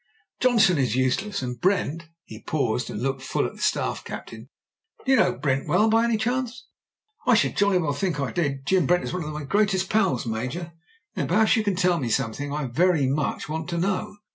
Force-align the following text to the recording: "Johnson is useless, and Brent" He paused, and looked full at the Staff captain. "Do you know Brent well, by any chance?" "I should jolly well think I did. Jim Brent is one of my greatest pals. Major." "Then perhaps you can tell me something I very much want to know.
"Johnson 0.39 0.79
is 0.79 0.95
useless, 0.95 1.43
and 1.43 1.61
Brent" 1.61 2.07
He 2.25 2.41
paused, 2.41 2.89
and 2.89 3.03
looked 3.03 3.21
full 3.21 3.45
at 3.45 3.53
the 3.57 3.61
Staff 3.61 4.03
captain. 4.03 4.49
"Do 5.05 5.11
you 5.11 5.15
know 5.15 5.33
Brent 5.37 5.67
well, 5.67 5.89
by 5.89 6.03
any 6.05 6.17
chance?" 6.17 6.65
"I 7.27 7.35
should 7.35 7.55
jolly 7.55 7.77
well 7.77 7.93
think 7.93 8.19
I 8.19 8.31
did. 8.31 8.65
Jim 8.65 8.87
Brent 8.87 9.03
is 9.03 9.13
one 9.13 9.23
of 9.25 9.31
my 9.31 9.43
greatest 9.43 9.91
pals. 9.91 10.25
Major." 10.25 10.71
"Then 11.13 11.27
perhaps 11.27 11.55
you 11.55 11.63
can 11.63 11.75
tell 11.75 11.99
me 11.99 12.09
something 12.09 12.51
I 12.51 12.65
very 12.65 13.05
much 13.05 13.47
want 13.47 13.69
to 13.69 13.77
know. 13.77 14.15